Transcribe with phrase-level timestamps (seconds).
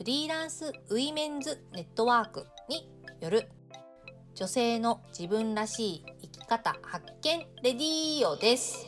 [0.00, 2.88] フリーランスウィメンズネットワークに
[3.20, 3.50] よる
[4.34, 8.86] 女性の自分らしい生き方発見レディーオです。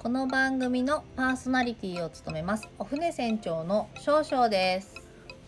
[0.00, 2.68] この番組のパーソナリティを務めます。
[2.78, 4.94] お船船長の少々です。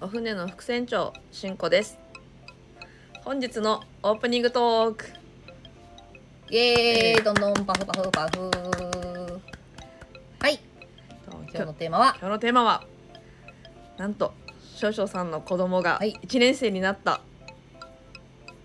[0.00, 1.97] お船の副船長しんこです。
[3.22, 5.05] 本日のオープニングトーク。
[6.50, 7.22] イエーイ。
[7.22, 8.50] どんどんパフパフパフ。
[10.41, 10.59] はい。
[11.30, 12.16] 今日のテーマは？
[12.19, 12.84] 今日のテーマは
[13.98, 14.34] なんと
[14.93, 17.20] 少々さんの子供がはい1年生になった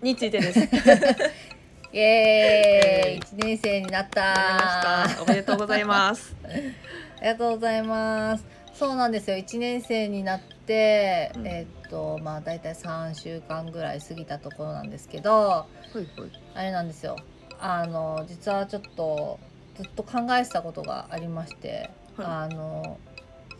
[0.02, 0.58] についてです。
[0.58, 0.66] や
[1.92, 5.08] イエーイ一年生になった。
[5.22, 6.34] おめでとうございます。
[6.44, 8.44] ありがとうございます。
[8.74, 9.36] そうなんですよ。
[9.36, 16.30] 1年生になって、うんえーっとまあだいたい3週間ぐらい過ぎたところなんですけど、はいはい。
[16.54, 17.16] あれなんですよ。
[17.58, 19.38] あの実はちょっと
[19.76, 22.98] ずっと考えてたことがありまして、はあの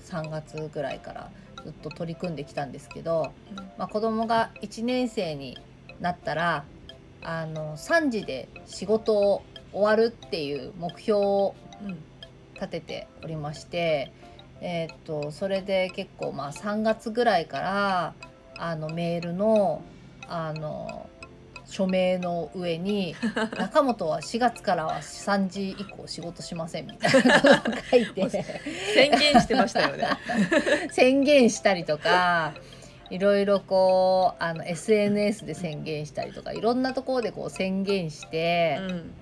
[0.07, 1.31] 3月ぐらいから
[1.65, 3.33] ずっと取り組んできたんですけど、
[3.79, 5.59] まあ子供が1年生に
[6.01, 6.65] なったら、
[7.23, 11.99] あの3時で仕事を終わるっていう目標をうん。
[12.61, 14.13] 立てておりまして、
[14.61, 18.15] えーっとそれで結構まあ3月ぐらいから
[18.59, 19.83] あのメールの
[20.29, 21.09] あの
[21.71, 23.15] 署名の上に
[23.57, 28.29] 「中本は4月からは3時以降仕事しません」みたいなことを書いて
[28.93, 30.07] 宣言してましたよね。
[30.91, 32.53] 宣言したりとか
[33.09, 39.15] いろいろこうあの SNS で宣言したりとかいろんなところでこう宣言してうん。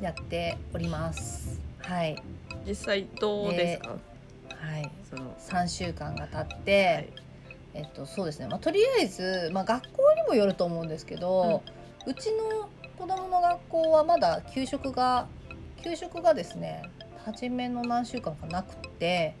[0.00, 1.60] やっております。
[1.80, 2.16] はい、
[2.64, 3.88] 実際どうですか？
[3.90, 5.34] はいその。
[5.40, 7.08] 3週間が経って、はい。
[7.74, 11.70] えっと、そうですね、まあ、とりあえず、まあ、学校にもよると思うんですけど、う
[12.14, 15.26] ちの子供の学校はまだ給食が
[15.82, 16.82] 給食がですね
[17.24, 19.34] 初めの何週間かなくって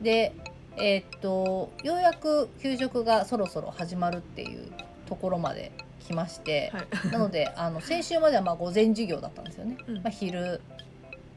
[0.00, 0.32] で
[0.76, 4.70] えっとようやく給食がそろそろ始まるっていう
[5.06, 5.72] ところまで
[6.06, 7.12] 来まして、はい。
[7.12, 10.60] なのであの先週まではまあ午前授業だったんですよね、うんまあ、昼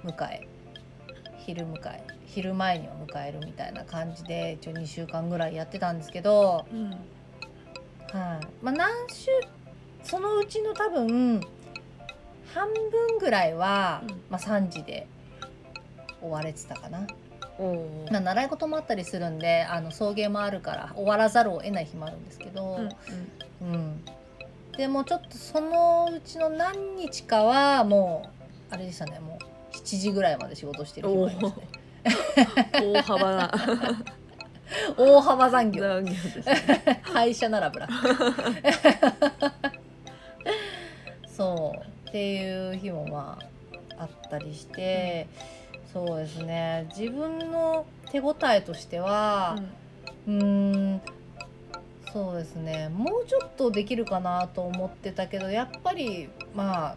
[0.04, 0.48] 迎え
[1.38, 6.90] 昼迎え昼前には迎えるみたいな感じで一応2週間ぐらいやってたんですけど、うん。
[6.90, 9.30] はいまあ、何週
[10.04, 11.42] そのうちの多分
[12.54, 15.08] 半分ぐらいは、うんまあ、3時で
[16.22, 17.08] 終われてたかな。
[18.12, 22.80] まあ、習い事もあったりするんであの送迎もあるから終わらざるを得ない日もあるんですけど、
[23.62, 23.68] うん。
[23.68, 23.74] うん。
[23.74, 24.04] うん、
[24.76, 28.24] でもちょっとそのうちの何日かはも
[28.72, 29.38] うあれでしたねも
[29.72, 31.68] う7時ぐらいまで仕事してる日もありますね
[32.74, 33.52] 大幅な
[34.98, 37.02] 大幅残業残業ですね。
[37.14, 39.73] 会社ならブラック
[41.36, 43.40] そうっていう日もま
[43.98, 45.28] ああったりして、
[45.92, 46.88] そうですね。
[46.98, 49.56] 自分の手応えとしては、
[50.28, 51.02] うーん
[52.12, 52.90] そうですね。
[52.90, 56.96] もうちょっとできるかなと思ってたけどやっぱりまあ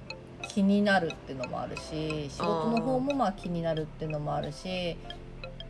[0.48, 4.96] 気になるっていうのもあるし仕事の方もまあ気になるっていうのもあるし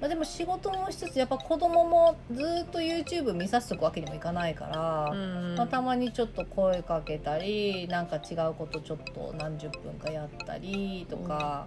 [0.00, 5.54] まあ、でも仕事もしつつやっぱ子供もずっと YouTube 見させとくわけにもいかないから、うん。
[5.56, 11.66] まあ、たまにちょっと声かけたりなんか違うことちょっと何十分かやったりとか、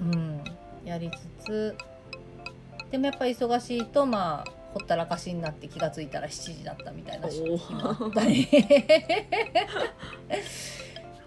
[0.00, 0.42] うん
[0.84, 1.10] やり
[1.40, 1.76] つつ
[2.90, 8.42] でもやっぱ忙しいとまあほったらかしになって気が付いたら7時だったみたいな日おもあったり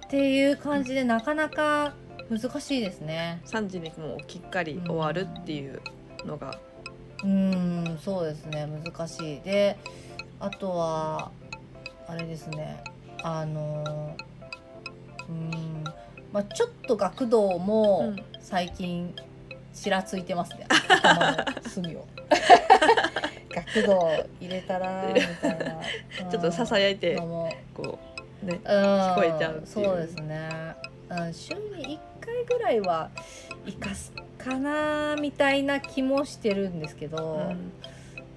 [0.05, 1.93] っていう感じでなかなか
[2.29, 3.41] 難しいですね。
[3.45, 5.81] 3時にもうきっかり終わるっていう
[6.25, 6.59] のが。
[7.23, 8.67] うーんそうですね。
[8.67, 9.41] 難しい。
[9.41, 9.77] で
[10.39, 11.31] あとは
[12.07, 12.83] あれですね。
[13.23, 14.15] あの
[15.27, 15.83] うーん
[16.31, 18.35] まあちょっと学童もうん。
[18.45, 19.11] 最近
[19.73, 22.05] ちらついてますね、 頭の隅を。
[23.49, 24.07] 学童
[24.39, 25.81] 入れたらみたいな。
[26.29, 27.49] ちょっとささやいてこ
[28.43, 28.59] うね。
[28.63, 29.67] 聞こえちゃうっていう。
[29.67, 30.49] そうですね、
[31.09, 32.14] うん、週に1
[32.45, 33.09] 回ぐらいは
[33.65, 37.71] 生かすかなみたいな気もしてるんですけど、うん。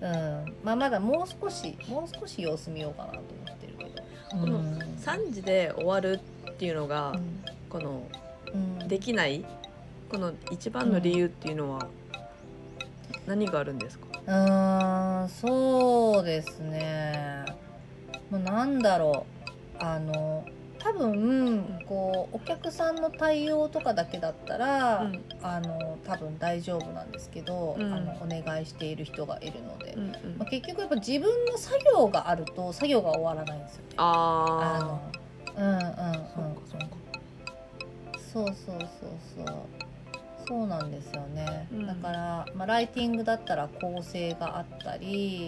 [0.00, 3.90] うんまあ、まだもう少しもう少し様子見ようかなと思ってるけど。
[4.30, 6.20] この3時で終わる
[6.50, 8.02] っていうのが、うんこの
[8.54, 8.88] うん。
[8.88, 9.44] できない？
[10.10, 11.86] この一番の理由っていうのは
[13.26, 17.44] 何があるんですか、うーんそうですね。
[18.30, 19.26] もうなんだろ
[19.80, 19.82] う。
[19.84, 20.37] あの
[20.78, 25.24] 多分こうお客さんの対応とかだけだったら、うん。
[25.42, 27.92] あの多分大丈夫なんですけど、うん。
[27.92, 30.10] あのお願いしている人がいるので、うんうん。
[30.38, 33.88] まあ、結局やっぱ自分の作業があると作業が終わらないんですよね。
[33.96, 35.00] ああの
[35.56, 35.82] うんうんうん。
[35.82, 36.96] あそうかそうか
[38.32, 38.54] そうそう。
[38.56, 38.88] そう
[39.46, 39.56] そう
[40.48, 41.86] そうなんですよね、うん。
[41.86, 45.46] だから、まあ、ライティングだったら構成があったり、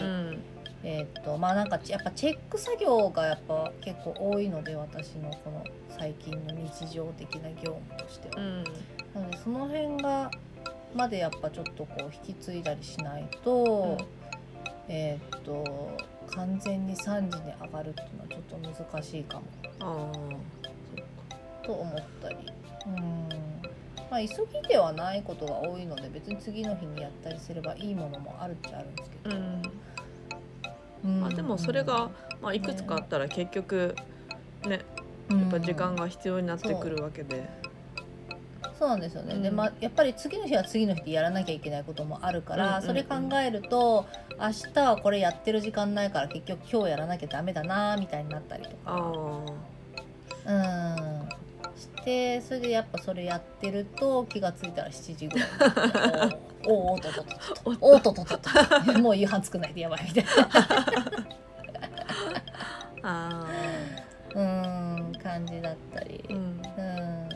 [0.82, 5.64] うんえーっとまあなんかやっぱチェック作業がやっぱ結構多いので私のこの
[5.98, 8.64] 最近の日常的な業務としては、うん。
[9.14, 10.30] なのでその辺が
[10.94, 13.98] までやっぱちょっとこう引き継いだりしないと、
[14.88, 15.64] えーっと
[16.34, 18.42] 完全に3時に上がるっていうのはちょっ
[18.74, 19.44] と難しいかも。
[19.80, 20.12] あ
[21.64, 22.36] と思ったり。
[22.86, 23.28] うん。
[24.10, 24.26] まあ急
[24.62, 29.59] ぎではないことが多いので別に次の日にやったりすればいいものもあるっちゃあるんですけど、うん
[31.02, 32.10] まあでもそれが、
[32.42, 33.94] まあ、いくつかあったら結局
[34.66, 34.80] ね
[35.30, 37.48] ややっぱ時間が必要になってくるわけで、
[38.78, 39.42] そうなんですよね、うん。
[39.42, 42.82] でまあやっぱり次の日は次の日でやらなきゃいけないこともあるから、うんうんうん。
[42.86, 44.06] それ考えると
[44.40, 49.52] 明日はこれやってる時間ないから結局今日やらなきゃダメだなみたいになったりとあか
[50.46, 51.19] うん。
[51.19, 51.19] し
[52.04, 55.48] てそれでやっぱそれやってると気がついたら7時ぐらい。
[56.66, 58.40] おおとっとっとっとおっとっとっとっ
[58.94, 60.24] ともう夕飯作んないとやばいみたい
[63.02, 63.46] あ
[64.32, 67.28] あなうん感じだったりうんうん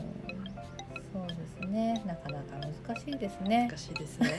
[1.11, 2.43] そうですねなかなか
[2.87, 4.29] 難しいですね難しいですね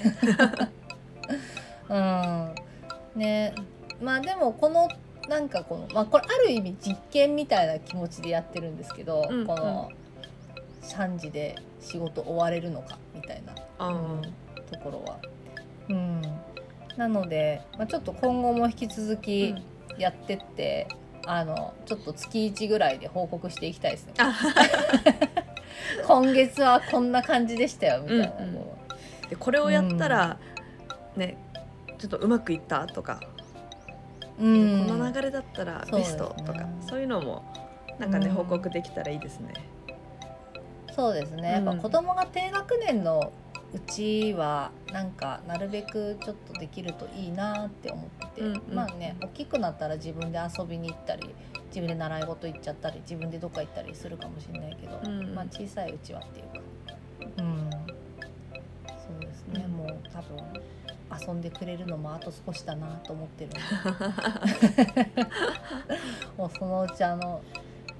[1.89, 2.55] うん
[3.17, 3.55] ね
[4.01, 4.89] まあでもこの
[5.29, 9.91] なんかこのまあこれある意味実験みたいな気持ちでやってるんですけど、うんこの
[10.87, 13.55] 3時で仕事終われるのかみたいな
[14.71, 15.19] ところは。
[15.89, 16.23] うん、
[16.97, 19.55] なので、まあ、ちょっと今後も引き続ーき
[19.99, 20.89] やってって、
[21.27, 24.15] あのちょっと月1ぐらいで報告していきたいですね。
[24.19, 24.35] あ
[26.07, 28.55] 今月はこんな感じでしたよみたいなうんうん。
[29.29, 30.39] でこれをやったら、
[31.17, 31.37] ね
[31.99, 33.21] ちょっとうまくいったとか、
[34.39, 34.87] うん。
[34.87, 37.03] この流れだったらベストとかそうね。
[37.03, 37.45] いうのも
[37.99, 38.35] なんかね、うん。
[38.35, 39.53] 報告できたらいいですね。
[40.97, 41.53] そうですね。
[41.53, 43.31] やっぱうん子供が低学年の
[43.75, 48.75] うちはなんかなるべくちょっとできるといいなって思ってて、うんうん。
[48.75, 51.35] まあね大きくなったら自分で遊びに行ったり
[51.67, 55.35] 自分で習い事行っちゃったり自分でどっか行ったりするかもしれないけど、うん。
[55.35, 56.61] まあ小さいうちはっていうか。
[57.37, 57.71] うん。
[57.71, 57.79] そ
[59.15, 59.73] うですね、うん。
[59.73, 60.39] もう多分
[61.29, 63.51] 遊んでくれるのもあと少しだなと思ってる
[66.39, 67.43] もうそのうちあの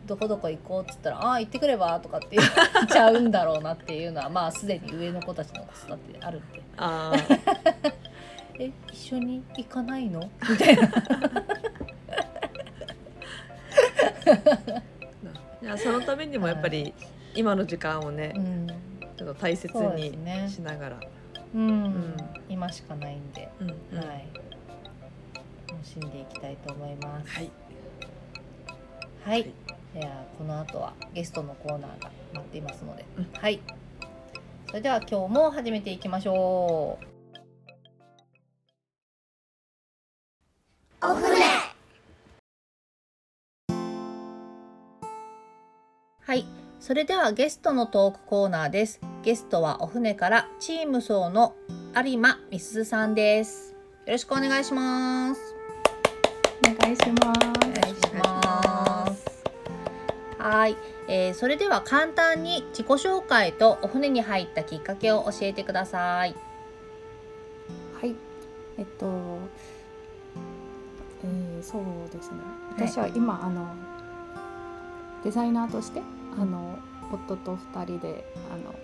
[0.07, 2.49] どこどこ行こうっつったら「ああ行ってくれば」とかって言っ
[2.89, 6.63] ちゃうんだろうなっていうのは まあすでに上の子たちの子育てであるんで。
[6.77, 7.13] あ
[8.59, 10.83] 「え一緒に行かないの?」みたいな。
[14.25, 14.83] ー
[15.63, 16.95] いやそのためにもやっぱり
[17.35, 18.67] 今の時間をね、うん、
[19.17, 20.19] ちょっと大切に
[20.49, 21.01] しながら、
[21.55, 21.85] うん。
[21.85, 22.17] ん。
[22.49, 23.99] 今しかないんで、うんうん。
[23.99, 24.27] はい。
[25.69, 27.31] 楽しんでいきたいと思います。
[27.35, 27.51] はい。
[29.25, 33.29] はい、はいではこの後はゲストのコーナーが待っていますので、うん。
[33.33, 33.61] はい。
[34.69, 37.07] それでは今日も始めていきましょう。
[41.03, 41.37] お船
[46.21, 46.45] はい。
[46.79, 49.01] それではゲストのトークコーナーです。
[49.23, 51.55] ゲストはお船からチーム層の
[51.95, 53.73] 有馬みすずさんです。
[54.05, 55.41] よろしくお願いします。
[56.69, 57.47] お願いします。
[57.47, 59.26] お願いします
[60.39, 60.77] はい、
[61.09, 66.35] えーそれでは簡単に自己紹介とお船に入ったきっかけを教えてください。
[68.01, 68.15] はい。
[68.79, 69.39] えっと
[71.25, 72.39] えーそうですね。
[72.71, 73.75] 私は今、あの
[75.25, 76.03] デザイナーとして
[76.39, 76.79] あの
[77.13, 78.75] 夫と2人であの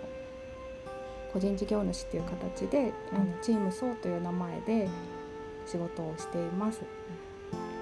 [1.31, 4.89] 個人事業主っていう形で、あのチームソーという名前で
[5.67, 6.81] 仕事をしています。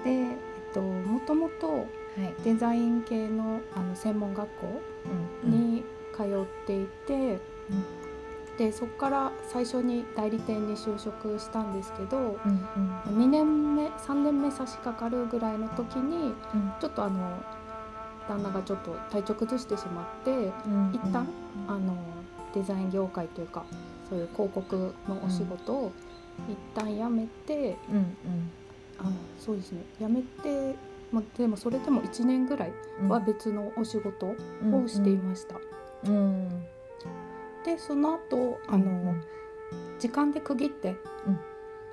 [0.04, 0.36] で、えっ
[0.74, 1.86] と、もともとはい、
[2.44, 4.80] デザイン系のあの専門学校
[5.44, 5.50] うん。
[5.50, 7.40] に通っていて、
[8.58, 12.68] でそこから最初に代理店に就職したんですけどうん
[13.08, 13.22] うん。
[13.24, 16.72] 2年目3年目差し掛かるぐらいの時にうん。
[16.80, 17.42] ちょっとあの
[18.28, 21.26] 旦那がちょっと体調崩してしまってうん一旦
[21.66, 21.96] あの
[22.54, 23.64] デザイン業界というか
[24.08, 25.92] そういう広告のお仕事を
[26.48, 28.50] 一旦辞めて、うんうん。
[28.98, 29.82] あそうですね。
[29.98, 30.76] 辞めて、
[31.12, 35.56] まあ、でもそれでも1年ぐらいうんは別のお仕事をうんしていました。
[36.06, 36.48] うん。
[37.64, 39.14] でその後あの
[39.98, 41.40] 時間で区切って、うん。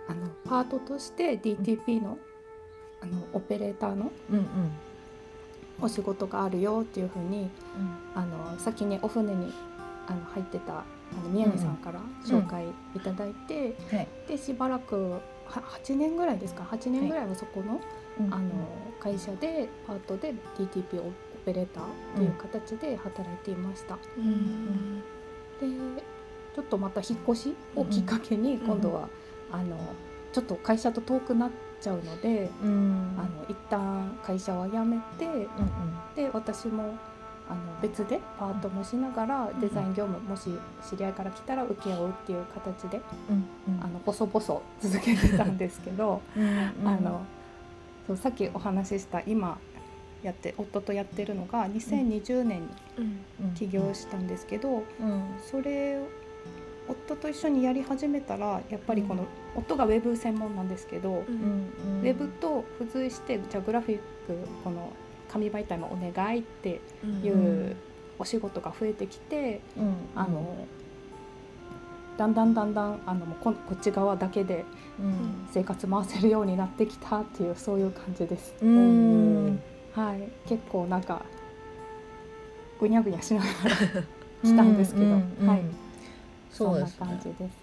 [0.08, 2.18] あのパートとして DTP の,、
[3.02, 4.46] あのオペレーターのうんうん。
[5.82, 7.50] お仕事があるよっていうふうに
[8.14, 9.54] あの先にお船に
[10.08, 10.84] あの入ってたあ
[11.24, 14.08] の宮城さんから紹介いただいて、はい。
[14.28, 17.80] でしばらくは8年ぐらいですか？8年ぐらいはそこの,、
[18.32, 18.50] あの
[19.00, 21.12] 会社でパートで DTP オ
[21.46, 23.98] ペレーターっていう形で働いていました。
[24.18, 25.02] うん
[25.60, 26.02] で
[26.56, 29.08] ちょっとまた引っ越しをきっかけに今度は、
[29.52, 29.78] あの
[30.34, 31.50] ちょっと会社と遠くなっ
[31.80, 33.16] ちゃうので、うん。
[33.18, 35.48] あの一旦会社は辞めて、うん
[36.16, 36.96] で私も
[37.50, 40.52] あの別でパートもしながらデザイン業務もし
[40.88, 43.84] 知り合いから来たら請け負うっていう形でうんうん。
[43.84, 46.88] あの細々続けてたんですけど、うん。
[46.88, 47.26] あの
[48.10, 49.60] そうさっきお話しした今
[50.24, 52.68] やって夫とやってるのが2020年に
[53.44, 53.54] うん。
[53.54, 55.38] 起業したんですけど、うん。
[55.40, 56.08] それを
[56.88, 59.26] 夫と一緒にやり始めたらやっぱりこの、
[59.56, 62.02] 夫がウェブ専門なんですけど、うん。
[62.02, 64.04] ウェブと付随してじゃあグラフィック
[64.64, 64.92] この
[65.32, 66.82] 紙媒体もお願いって
[67.24, 67.76] いう
[68.18, 69.94] お仕事が増えてきて、うん。
[70.16, 70.66] あの
[72.20, 74.66] だんだんだんだんあのもうここっち側だけで
[75.00, 75.48] うん。
[75.52, 78.54] 生活回せるようになってきたっていうそういう感じです。
[78.62, 79.62] うん。
[79.96, 81.22] はい、結構なんか
[82.80, 83.54] ぐにゃぐにゃしながら
[84.44, 85.62] 来たんですけど、うんうんはい、
[86.52, 87.58] そんな感じです。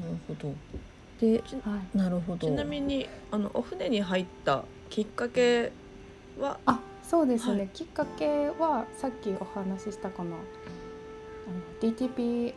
[0.00, 0.54] なるほど。
[1.20, 1.98] ではい。
[1.98, 2.46] なるほど。
[2.46, 5.72] ちなみにあのお船に入ったきっかけ
[6.40, 6.58] は？
[6.66, 7.58] あ、そうですね。
[7.58, 7.68] はい。
[7.74, 12.54] きっかけはさっきお話ししたこのあの DTP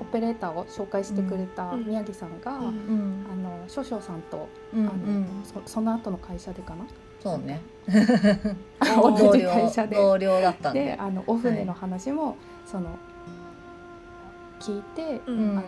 [0.00, 1.86] オペレーターを紹介してくれたうん。
[1.86, 2.66] 宮城さんが、うん。
[2.66, 3.26] うん。
[3.32, 6.84] あの少々さんと、うんうあのんそその後の会社でかな？
[7.22, 7.60] そうね。
[9.02, 9.96] 同じ会社で。
[9.96, 12.90] 同僚だったんで、であのお船の話も、その
[14.60, 15.50] 聞いて、ううん。
[15.50, 15.62] あの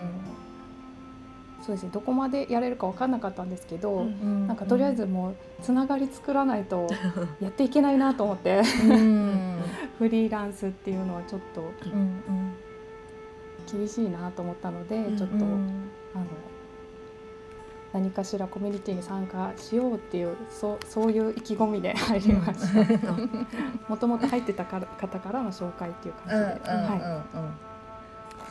[1.61, 1.91] そうですね。
[1.93, 4.01] どこまでやれるか分かんなかったんですけど。
[4.01, 4.47] うん。
[4.47, 6.89] なんかとりあえずもうつながり作らないと
[7.41, 8.63] やっていけないなと思って。
[8.85, 9.59] うん。
[9.99, 12.52] フリーランスっていうのはちょっとうん
[13.73, 16.27] 厳しいなと思ったので、うんちょっと、うんあの
[17.93, 23.13] 何かしらコミュニティに参加しようっていうそうそういう意気込みで入りました。
[23.87, 27.19] もともと入ってたから方からの紹介っていううんうん感じで、うんうん。
[27.19, 27.55] は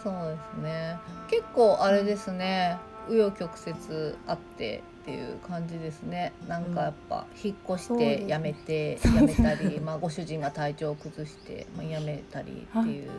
[0.04, 1.00] そうですね。
[1.28, 2.78] 結構あれですね。
[3.10, 6.34] 紆余曲折あってっていう感じですね。
[6.48, 13.10] なんかやっぱ引っ越して辞めて辞めたり、まあご主人が体調を崩して、まあ、辞めたりっていう、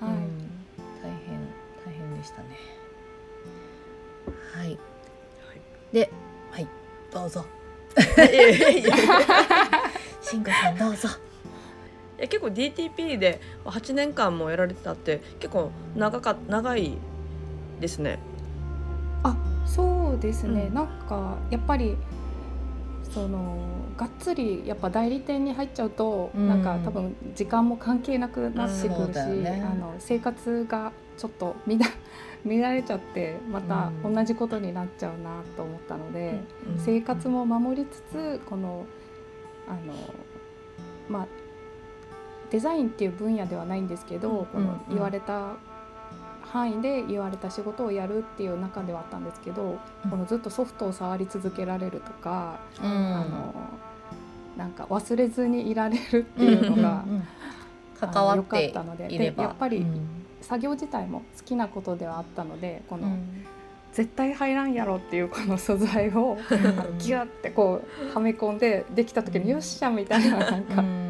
[0.00, 0.10] はい。
[0.10, 0.18] はい。
[0.18, 0.50] うん、
[1.02, 1.40] 大変
[1.84, 2.48] 大変でしたね。
[4.54, 4.78] はい。
[5.92, 6.10] で
[6.50, 6.66] はい
[7.12, 7.44] どうぞ。
[8.16, 8.78] いやいやいや。
[8.80, 8.96] いや
[10.20, 11.08] しんごさんどうぞ。
[12.18, 16.98] いや結構 DTP で8年間もやられてたって結構長か長い
[17.80, 18.18] ですね。
[19.22, 20.74] あそうですね、うん。
[20.74, 21.96] なんかやっぱり
[23.18, 23.56] その
[23.96, 26.48] がっつりやっぱ代理店に入っちゃうと、うん。
[26.48, 29.64] なんか多分時間も関係なくなってくるし、ね。
[29.68, 31.80] あの生活がちょっと乱
[32.46, 34.14] 乱れちゃってまたうん。
[34.14, 36.78] 同じことになっちゃうなと思ったので、うん。
[36.78, 38.86] 生活も守りつつこの
[39.66, 39.92] あの
[41.08, 41.26] まあ
[42.50, 44.46] デザインっていう分野ではないんですけど、うん。
[44.46, 44.94] このうん。
[44.94, 45.56] 言われた
[46.52, 50.10] 範囲で言われた仕事をやるっていう中ではあったんですけど、うん。
[50.10, 52.86] このずっとソフトを触り続けられるとか、うん。
[52.86, 53.54] あの
[54.56, 57.24] なんか忘れずにいられるっていうのが、うんうん
[58.00, 60.06] 関わかてったのででやっぱりうん。
[60.40, 63.44] 作業自体も好きなことではあったのでこの、うん。
[63.92, 71.08] 絶対入らんやろっていうこの素材をあのギュッてこうはめ込んでできた時によっしゃみたいななんかうん。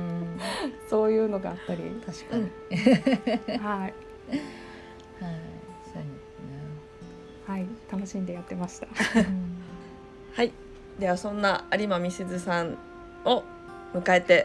[0.89, 3.95] そういうのがあったり、確かに、はい
[7.49, 8.87] はい楽しんでやってました。
[8.87, 8.93] ね
[10.37, 10.53] はい。
[10.99, 12.77] ではそんな有馬美鈴さん
[13.25, 13.43] を
[13.95, 14.45] 迎えてえ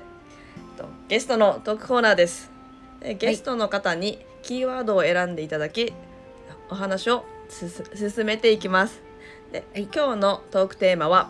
[0.76, 2.50] っとゲストのトークコーナーです。
[3.02, 5.92] でゲストの方にキーワードを選んでいただき、
[6.70, 9.02] お話を進めていきます。
[9.52, 11.30] で、はい今日のトークテーマは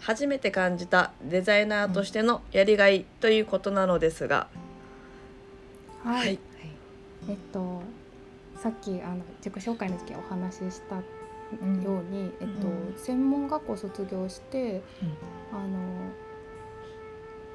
[0.00, 4.46] 初めて感じたデザイナーとしてのやりがいということなのですが、
[6.04, 6.38] はい、はい
[7.30, 7.82] えっと
[8.58, 11.02] さっきあの自己紹介の時お話ししたよ
[11.62, 11.78] うん。
[11.78, 12.94] うに、えっとうん。
[12.96, 14.82] 専門学校卒業して、
[15.52, 15.78] あの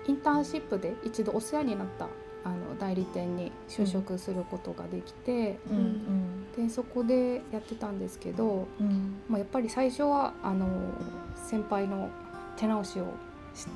[0.08, 2.08] インターンシップで一度お世話になった
[2.44, 5.78] あの代理店に就職することができて、うん。
[5.78, 6.68] うん。
[6.68, 9.22] でそこでやってたんですけど、うん。
[9.30, 10.68] まあ、やっぱり最初はあの
[11.36, 12.10] 先輩の
[12.56, 13.14] 手直しを
[13.54, 13.68] し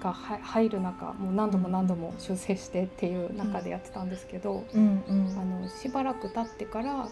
[0.00, 5.38] がは入る中もう何度も何度も修正してっていう中でやってたんですけど、うんうん。
[5.38, 7.08] あのしばらく経ってからあの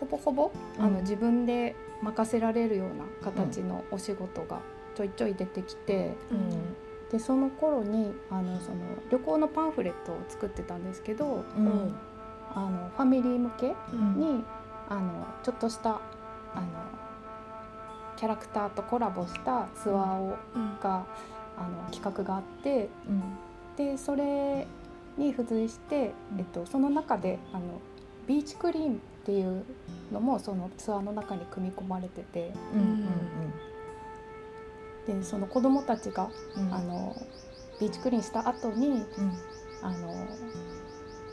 [0.00, 4.60] ほぼほぼあうんの自分で任せられるような形のお仕事が
[4.94, 6.12] ちょいちょい出てきて、
[7.10, 8.76] でその頃にあのその
[9.10, 11.44] 旅行のパンフレットを作ってたんですけど
[12.54, 14.20] あのファミリー向けうん。
[14.20, 14.44] に
[14.88, 16.00] あのちょっとした
[16.54, 16.66] あの
[18.16, 20.78] キャラクターとコラボしたツアーをうん。
[20.80, 21.06] が
[21.56, 23.22] あの企画があってうん。
[23.76, 24.66] でそれ
[25.16, 26.38] に付随して、うん。
[26.40, 27.80] えっと、その中であの
[28.26, 29.64] ビーチクリーンっていう
[30.12, 32.80] のもそのツアーの中に組み込まれててうん。
[32.80, 33.12] うん
[35.06, 36.74] でその子どもたちが、うん。
[36.74, 37.14] あの
[37.80, 39.04] ビーチクリーンした後にうん。
[39.82, 40.14] あの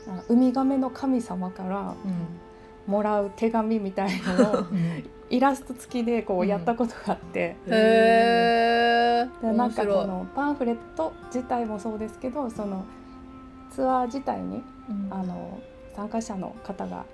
[0.08, 1.94] あウミガメの神様から
[2.86, 5.04] もらう手紙みたいなのをうん。
[5.30, 7.40] イラスト付きでこうやったことがあって。
[7.40, 12.84] へえでなんかこ面のパンフレット自体もそうですけどその
[13.70, 15.60] ツアー自体に白いあの
[15.96, 17.06] 参加者の方が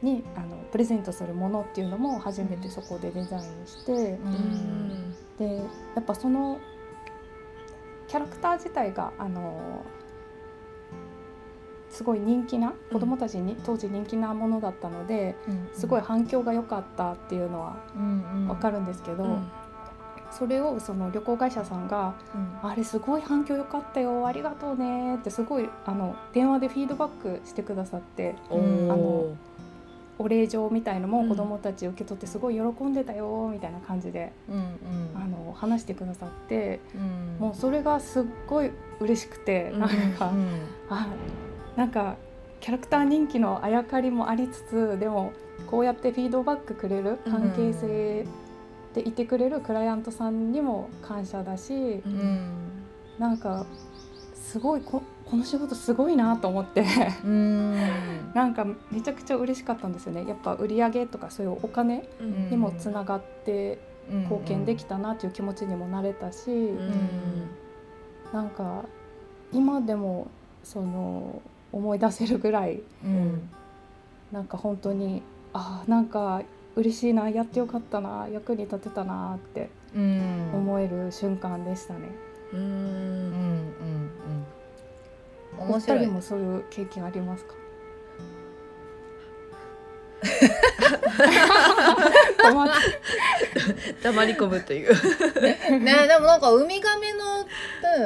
[0.00, 5.14] にあのプレゼントするものっていうのも初めてそこでデザインして、うんうん。
[5.38, 5.56] で
[5.94, 6.58] やっぱその
[8.06, 9.84] キャラクター自体があの
[11.90, 15.68] すごい人気な子供たちに当時人気なものだったのでうん。
[15.72, 19.48] すごい反響が良かったっていうのはうんわかるんですけど、うん。
[20.30, 22.14] それをその旅行会社さんが
[22.62, 22.70] うん。
[22.70, 28.58] あれすごい反響良かったよありがとうねってすごいあの電話でフィードバックしてくださってあの
[28.94, 29.36] お
[30.20, 31.28] お礼状みたいのもうん。
[31.28, 34.78] 子どもたち受け取ってすごい喜んでたよみたいな感じで、うん
[35.14, 37.36] あの話してくださってうん。
[37.40, 39.80] もうそれがすっごい嬉しくて、うん。
[39.80, 40.32] なんか、
[40.90, 41.06] あ
[41.78, 42.16] なんか
[42.60, 45.32] キャラクター人気のあやかりもありつつでも
[45.70, 48.26] こうやってフィードバックくれる関係性
[48.94, 51.74] でいてくれるクライアントさんにも感謝だし。
[51.74, 52.14] ううん。
[52.14, 52.50] ん
[53.16, 53.64] なんか
[54.34, 56.84] すごいここの仕事すごいなと思って。
[57.24, 57.76] うん。
[58.34, 60.26] なんかめちゃくちゃ嬉しかったんですよね。
[60.26, 63.78] やっぱ売り上げとかそういうお金うんにもつながって
[64.10, 66.90] 貢献できたなっていう気持ちにもなれたし、うん。
[68.32, 68.82] なんか
[69.52, 70.26] 今でも
[70.64, 71.40] その
[71.72, 73.48] 思い出せるぐらいうん。
[74.32, 76.42] なんか本当にあーなんか
[76.76, 80.50] 嬉しいなやってよかったな役に立てたなってうん。
[80.54, 82.00] 思える瞬間でしたね。
[82.52, 82.60] うん。
[82.60, 82.66] うんう
[85.64, 85.68] ん
[86.12, 87.54] もそういう経験ありますか？
[94.02, 94.90] 黙り込むという。
[95.80, 97.17] ねでもなんかウミガメの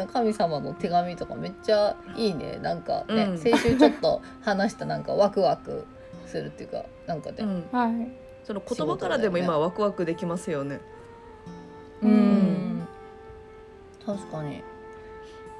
[0.01, 2.59] うん神様の手紙とかめっちゃいいね。
[2.63, 3.39] なんかね、うん。
[3.39, 5.87] 先週ちょっと話したなんかワクワク
[6.27, 7.65] するっていうかなんかね、うん。
[7.73, 8.13] はい。
[8.45, 10.81] その言葉からでも今ワクワクできますよね。
[12.03, 12.11] うん。
[12.11, 12.89] うん。
[14.05, 14.63] 確かに。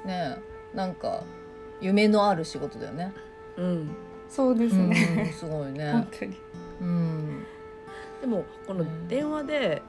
[0.05, 0.37] ね
[0.73, 1.23] なんか
[1.79, 3.13] 夢のある仕事だよね。
[3.57, 3.95] うん。
[4.29, 5.91] そうですうんね、すごいね。
[5.91, 6.07] 本。
[6.19, 6.37] 当に。
[6.81, 7.45] うん。
[8.21, 9.81] でもこの電話で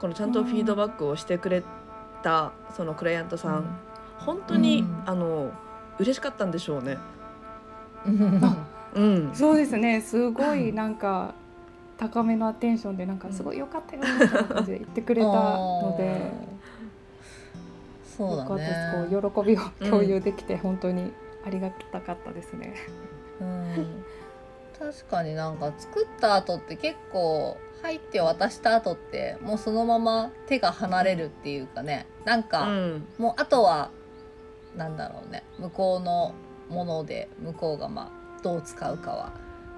[0.00, 1.62] このちゃんとフィードバックをしてくれ
[2.22, 3.80] たそのクライアントさん、
[4.24, 5.02] 本当に、うん。
[5.06, 5.52] あの
[5.98, 6.98] 嬉しかったんでしょうね。
[8.06, 8.40] うん。
[8.92, 10.00] うん、そうですね。
[10.00, 11.34] すごいなんか
[11.96, 16.32] 高めのアテンションでなんかすごい良かったよみたいな感じで言ってくれたので、
[18.16, 18.90] そうだね。
[19.10, 21.12] こう喜びを共有できて本当に
[21.46, 22.74] ありがたかったですね。
[23.40, 24.04] うん。
[24.78, 32.06] 確かになんか作った後って結構入って渡した後ってもうそのまま手が離れるっていうかね。
[32.24, 33.90] なんうかん、もうあとは
[34.76, 35.42] なんだろうね。
[35.58, 36.34] 向こうの
[36.68, 39.32] もので向こうがまあどう使うかは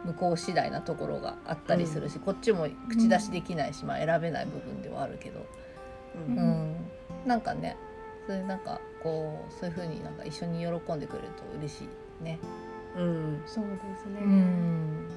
[0.04, 5.46] 向こう次第なところがあったりするし、こっちも口出しできないし、まあ、選べない部分ではあるけど、
[6.28, 6.36] うん。
[6.36, 6.76] ううん、
[7.26, 7.76] なんかね
[8.26, 11.84] それなんかこうそういう風になんか一緒に喜んでくれると嬉し
[12.20, 12.38] いね。
[12.96, 14.20] うん、そうですね。
[14.20, 15.08] うん。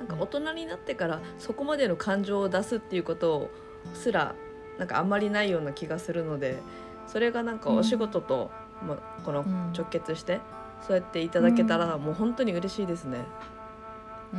[0.00, 3.50] なんか大人になってからそこまでの感情を出すっていうこと
[3.94, 4.34] すら
[4.78, 6.58] なんかあんまりないような気がするので
[7.06, 8.50] それがなんかお仕事と、
[8.86, 9.72] まあ、このうん。
[9.72, 10.40] 直結して、
[10.86, 13.18] そうやっていただけたらもう本当に嬉しいですね。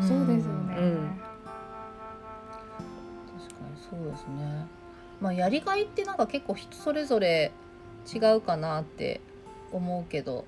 [0.01, 0.75] そうですよね。
[0.77, 1.21] うん。
[3.39, 4.67] 確かにそうですね。
[5.21, 7.51] まあやりがいってなんか結構人それぞれ
[8.13, 9.21] 違うかなって
[9.71, 10.45] 思うけど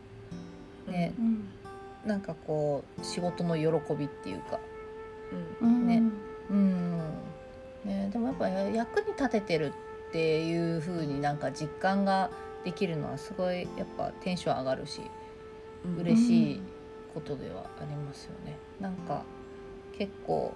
[0.88, 1.14] ね。
[1.18, 1.50] うん。
[2.06, 4.60] なんかこう仕事の喜びっていうか
[5.62, 5.68] うん。
[5.68, 5.88] うん。
[5.88, 6.04] ね。
[6.50, 6.98] うん、
[7.84, 9.74] ね、でもやっぱ役に立ててる
[10.10, 12.30] っていう風になんか実感が
[12.64, 15.02] できるのはすごいやっぱテンション上がるし
[15.86, 16.62] うん嬉しい
[17.14, 18.58] ことではありますよね。
[18.80, 19.24] なんか
[19.98, 20.54] 結構、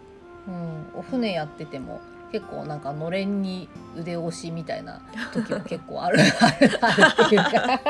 [0.48, 2.00] うん、お船やってても
[2.32, 5.02] 結構なんかのれんに腕押しみたいな
[5.34, 7.82] 時も結構あるある あるっていうか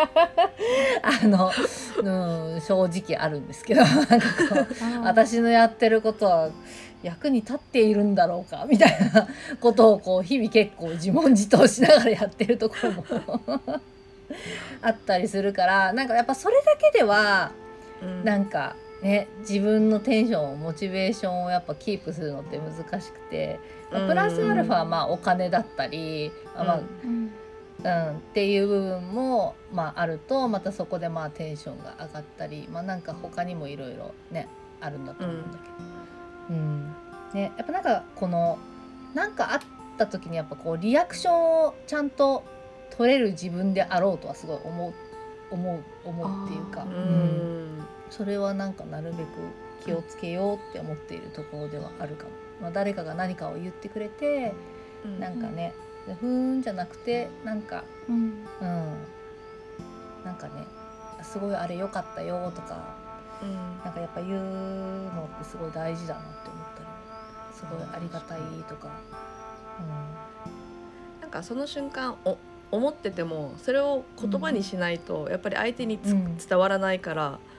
[1.01, 1.51] あの、
[2.04, 4.17] うん、正直あるんですけど なんか
[4.49, 6.49] こう私のやってることは
[7.04, 9.27] 役に立っているんだろうかみたいな
[9.60, 13.06] ことをこう日々結構自問自答しながらやってるところも
[14.82, 17.51] あったりするからなんかやっぱそれだけでは
[18.01, 18.23] うん。
[18.23, 23.59] なんかね自分のテンションモチベーションをやっぱキープするのって難しくて、
[23.91, 27.31] まあプラスアルファはまあお金だったり、うんまあうん
[27.83, 34.47] うん、っていう部分も、まあ、あるとまたそこでまあテンションが上がったり、まあ、なんか他にもいろいろね
[34.79, 35.71] あるんだと思うんだけど、
[36.51, 36.95] うん。
[37.33, 38.59] ね、やっぱなんかこの
[39.13, 39.59] なんかあっ
[39.97, 42.43] た時にやっぱこうリアクションをちゃんと
[42.91, 44.93] 取れる自分であろうとはすごい思う
[45.49, 47.81] 思う思うっていうか、あううんん
[48.12, 49.30] それはなんかなるべく
[49.84, 52.32] 気をつけようって思っているところではあるかも。
[52.62, 54.54] まあ、誰かが何かを言ってくれて
[55.19, 55.74] なんかね、
[56.19, 58.15] ふーんじゃなくてなんかうん。
[58.15, 58.93] うん。
[60.24, 60.67] なんかね
[61.24, 62.95] すごいあれ良かったよとか
[63.41, 63.56] うん。
[63.84, 66.88] なんかやっぱ言うのってすごい大事だなって思ったり
[67.56, 68.89] すごいありがたいとか、
[71.21, 72.38] なんかその瞬間お
[72.71, 76.38] 思っててもそれを言葉にしないとやっぱり相手につ、うん。
[76.38, 77.50] 伝わらないからうん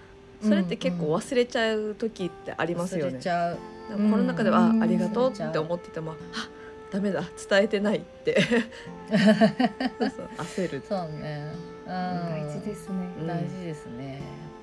[0.43, 3.13] それって結構忘れちゃう時ってあありますよね。
[3.13, 3.31] 忘れち。
[3.31, 3.59] ゃう。
[3.89, 4.81] でもこの中では、うん。
[4.81, 6.49] あありがとうって思っててもあ
[6.91, 8.43] ダメだ伝えてないって。
[8.43, 10.29] そうそう。
[10.39, 10.83] 焦る。
[10.87, 11.53] そうね、
[11.83, 12.95] うん、大事ですね。
[13.21, 13.27] うん。
[13.27, 14.13] 大事ですね。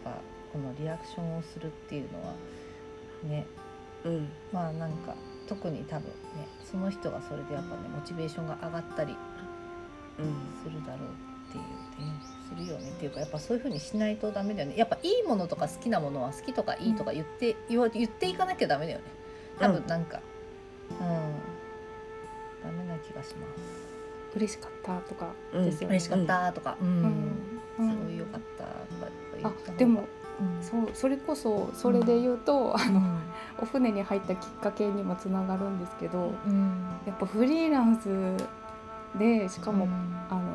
[0.05, 2.33] やっぱこのリアクションをするっていうのは。
[3.23, 3.45] ね。
[4.05, 4.29] うん。
[4.51, 5.15] まあなんか
[5.47, 6.13] 特に多分ね
[6.69, 9.15] その人がそれでやっぱねモチベーションが上がったり
[10.19, 10.63] うん。
[10.63, 12.89] するだろうっていうねするよね。
[12.89, 14.77] っていうかやっぱそういう風にしないとダメだよね。
[14.77, 19.05] やっぱいいものとか好きなものは好きとかいいとか言って、言わ言っていかなきゃダメだよね。
[19.59, 20.21] 多分なんか
[20.91, 23.89] うん、ダメな気がします。
[24.35, 25.95] 嬉しかったとかうんですよね。
[25.95, 27.33] 嬉しかったとかうん、
[27.79, 27.89] うん。
[27.89, 30.05] すごい良かったとかあでも
[30.39, 33.19] うんそうそれこそそれで言うと、あのうん。
[33.61, 36.85] お船に入ったきっかけにもつながるんですけど、うん。
[37.05, 38.07] やっぱフリーランス
[39.17, 39.91] でしかも、うん。
[40.29, 40.48] あの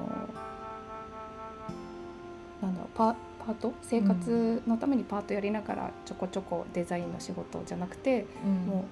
[2.94, 3.74] パパート？
[3.82, 8.52] 生活のためにパートやりながらちょこちょこデザインの仕事じゃなくて、うん。
[8.66, 8.84] も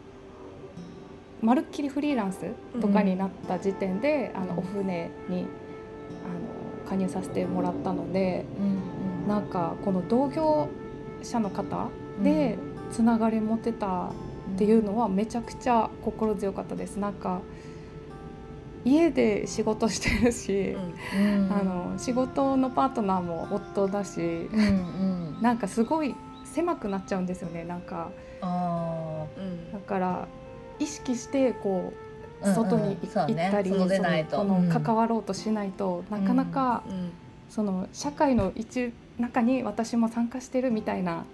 [1.42, 2.46] うまるっきりフリーランス
[2.80, 4.58] とかになった時点で、あのうん。
[4.58, 5.46] お船にあの
[6.88, 10.68] 加入させてもらったのでうんなんかこの同業
[11.22, 11.88] 者の方
[12.22, 12.58] で
[12.90, 14.12] つながり持てたっ
[14.58, 16.96] ていうのはめちゃくちゃ心強かったです。
[16.96, 17.40] なんか
[18.84, 20.76] 家で仕事してるし、
[21.16, 21.52] うん。
[21.52, 25.42] あの仕事のパートナーも夫だし、うんうん。
[25.42, 26.14] なんかすごい
[26.44, 27.64] 狭くなっちゃうんですよね。
[27.64, 28.10] なんか。
[28.40, 30.26] あうんだから
[30.80, 31.92] 意識してこ
[32.42, 32.54] ううんうん。
[32.54, 34.38] 外に行ったり、外出ないと。
[34.38, 37.10] その関わろうとしないと、なかなかうん。
[37.48, 41.24] その社会の一中に私も参加してるみたいな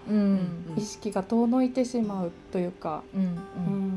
[0.76, 3.87] 意識が遠のいてしまうというか、うんううんん、うん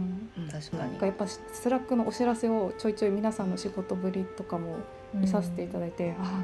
[0.52, 4.78] 確かになんかやっぱ Slack のお知らせをちょいちょい皆さんの仕事ぶりとかも
[5.14, 6.44] 見させていただいて、あ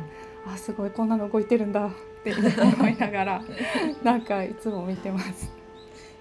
[0.53, 1.91] あすごいこんなの動いてるんだっ
[2.23, 3.41] て思いながら
[4.03, 5.51] なんかいつも見てます。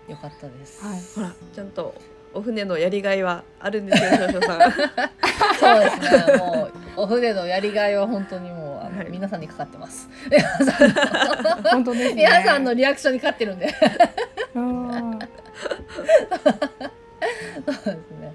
[0.09, 0.85] よかったです。
[0.85, 1.94] はいほらちゃんと
[2.35, 4.72] お船のやりがいはあるんですよ少々さん。
[5.59, 6.37] そうですね。
[6.38, 10.09] もうお船のやりがいは本当にもうあの、はい皆さんにかかってます。
[10.31, 10.88] 皆さん
[11.62, 12.25] の本当ですね。
[12.25, 13.72] 皆さんのリアクションにかかってるんで。
[17.67, 18.35] うんそうですね。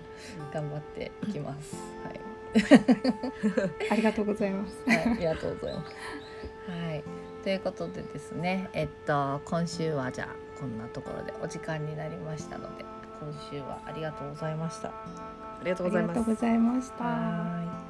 [0.53, 1.75] 頑張っていきます。
[2.03, 2.19] はい。
[3.91, 4.83] ありがとうございます。
[4.85, 5.95] はい、ありがとうございます。
[6.89, 7.03] はい。
[7.43, 12.85] ということでですね、えっと今週はじゃあこんなところでお時間になりましたので、
[13.19, 14.89] 今週はありがとうございました。
[14.89, 16.19] ありがとありうございます。
[16.19, 17.80] がとうございました。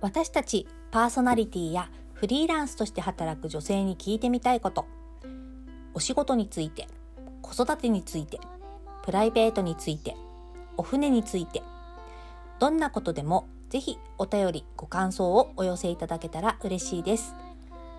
[0.00, 4.86] 私たちパーソナリティやフリーランスとして働く女性に聞いてみたいこと。
[5.94, 6.86] お仕事について
[7.42, 8.38] 子育てについて
[9.04, 10.16] プライベートについて
[10.76, 11.62] お船について。
[12.58, 17.34] どんなことでもぜひお便りご感想をお寄せいただけたら嬉しいです。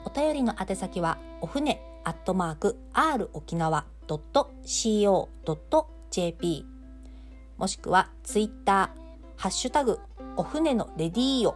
[0.05, 5.15] お便りの宛先はお船アットマーク r 沖縄 .co.jp
[7.57, 8.99] もしくはツイッター
[9.38, 9.99] ハッシュタグ
[10.38, 11.55] お船のレディーオ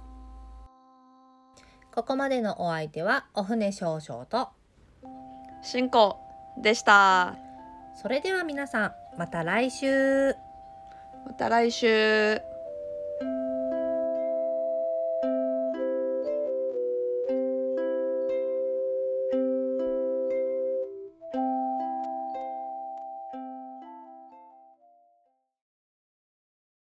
[1.93, 4.49] ここまでのお相手はお船少々と
[5.61, 6.17] 進行
[6.61, 7.35] でした。
[8.01, 10.35] それでは皆さんまた来週。
[11.25, 12.50] また来週